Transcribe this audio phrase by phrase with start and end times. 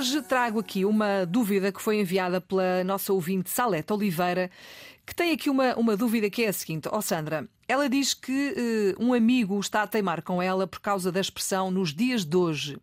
[0.00, 4.50] Hoje trago aqui uma dúvida que foi enviada pela nossa ouvinte Salete Oliveira,
[5.04, 8.14] que tem aqui uma, uma dúvida que é a seguinte: Ó oh Sandra, ela diz
[8.14, 12.24] que uh, um amigo está a teimar com ela por causa da expressão nos dias
[12.24, 12.78] de hoje.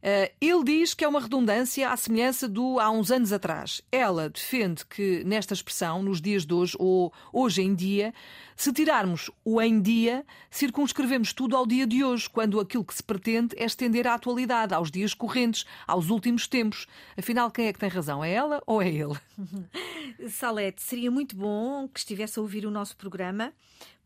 [0.00, 3.82] Uh, ele diz que é uma redundância à semelhança do há uns anos atrás.
[3.92, 8.14] Ela defende que nesta expressão, nos dias de hoje ou hoje em dia,
[8.56, 13.02] se tirarmos o em dia, circunscrevemos tudo ao dia de hoje, quando aquilo que se
[13.02, 16.86] pretende é estender à atualidade, aos dias correntes, aos últimos tempos.
[17.16, 18.24] Afinal, quem é que tem razão?
[18.24, 19.18] É ela ou é ele?
[20.30, 23.52] Salete, seria muito bom que estivesse a ouvir o nosso programa,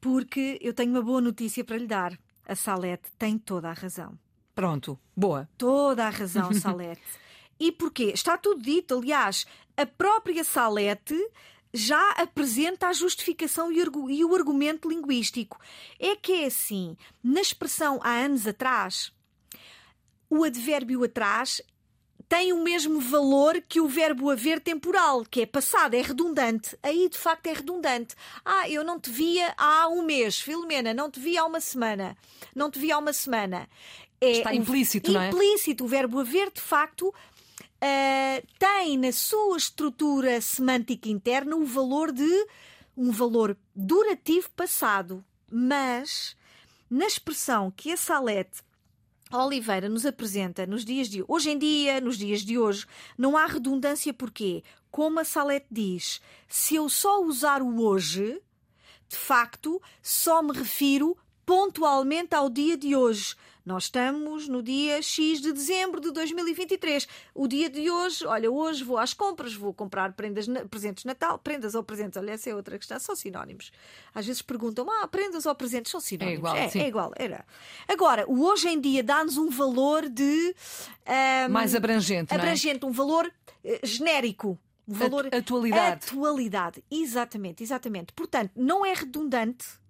[0.00, 2.18] porque eu tenho uma boa notícia para lhe dar.
[2.48, 4.18] A Salete tem toda a razão.
[4.54, 5.48] Pronto, boa.
[5.56, 7.00] Toda a razão, Salete.
[7.58, 8.12] e porquê?
[8.14, 8.98] Está tudo dito.
[8.98, 11.16] Aliás, a própria Salete
[11.74, 15.58] já apresenta a justificação e o argumento linguístico.
[15.98, 19.10] É que é assim, na expressão há anos atrás,
[20.28, 21.62] o advérbio atrás
[22.32, 26.74] tem o mesmo valor que o verbo haver temporal, que é passado, é redundante.
[26.82, 28.14] Aí de facto é redundante.
[28.42, 32.16] Ah, eu não te via há um mês, Filomena, não te via há uma semana.
[32.56, 33.68] Não te via há uma semana
[34.18, 35.28] é Está implícito, um, não é?
[35.28, 35.84] Implícito.
[35.84, 42.46] O verbo haver, de facto, uh, tem na sua estrutura semântica interna o valor de
[42.96, 45.22] um valor durativo passado.
[45.50, 46.34] Mas,
[46.88, 48.62] na expressão que a Salete
[49.32, 53.46] Oliveira nos apresenta nos dias de hoje em dia, nos dias de hoje, não há
[53.46, 58.40] redundância porque, como a Salete diz, se eu só usar o hoje,
[59.08, 61.16] de facto, só me refiro
[61.46, 63.34] pontualmente ao dia de hoje.
[63.64, 67.06] Nós estamos no dia X de dezembro de 2023.
[67.34, 71.38] O dia de hoje, olha, hoje vou às compras, vou comprar prendas, presentes de Natal,
[71.38, 73.70] prendas ou presentes, olha, essa é outra questão, são sinónimos.
[74.12, 76.34] Às vezes perguntam, ah, prendas ou presentes são sinónimos.
[76.34, 77.44] É igual, é, é igual, era.
[77.86, 80.54] Agora, o hoje em dia dá-nos um valor de.
[81.46, 82.34] Um, Mais abrangente.
[82.34, 82.88] Abrangente, é?
[82.88, 84.58] um valor uh, genérico.
[84.88, 85.28] Um valor.
[85.32, 86.06] Atualidade.
[86.06, 88.12] Atualidade, exatamente, exatamente.
[88.12, 89.81] Portanto, não é redundante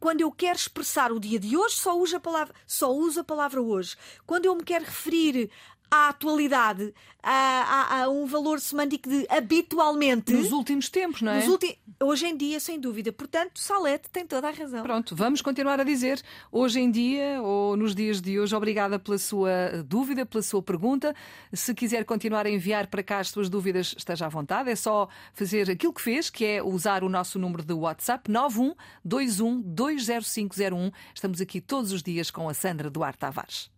[0.00, 3.24] quando eu quero expressar o dia de hoje, só uso a palavra, só uso a
[3.24, 3.96] palavra hoje.
[4.26, 5.50] Quando eu me quero referir
[5.90, 7.97] à atualidade, a, um
[8.38, 10.32] valor semântico de habitualmente.
[10.32, 11.44] Nos últimos tempos, não é?
[12.00, 13.12] Hoje em dia, sem dúvida.
[13.12, 14.82] Portanto, Salete tem toda a razão.
[14.82, 16.22] Pronto, vamos continuar a dizer
[16.52, 18.54] hoje em dia ou nos dias de hoje.
[18.54, 21.14] Obrigada pela sua dúvida, pela sua pergunta.
[21.52, 24.70] Se quiser continuar a enviar para cá as suas dúvidas, esteja à vontade.
[24.70, 29.62] É só fazer aquilo que fez, que é usar o nosso número de WhatsApp 9121
[29.62, 30.92] 20501.
[31.12, 33.77] Estamos aqui todos os dias com a Sandra Duarte Tavares.